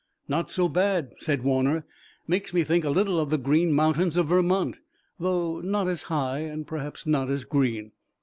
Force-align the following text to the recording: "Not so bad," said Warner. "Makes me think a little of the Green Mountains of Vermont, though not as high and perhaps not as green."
"Not 0.27 0.49
so 0.49 0.67
bad," 0.67 1.11
said 1.19 1.43
Warner. 1.43 1.85
"Makes 2.25 2.55
me 2.55 2.63
think 2.63 2.83
a 2.83 2.89
little 2.89 3.19
of 3.19 3.29
the 3.29 3.37
Green 3.37 3.71
Mountains 3.71 4.17
of 4.17 4.29
Vermont, 4.29 4.79
though 5.19 5.59
not 5.61 5.87
as 5.87 6.01
high 6.09 6.39
and 6.39 6.65
perhaps 6.65 7.05
not 7.05 7.29
as 7.29 7.43
green." 7.43 7.91